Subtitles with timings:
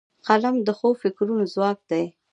[0.27, 2.03] قلم د ښو فکرونو ځواک دی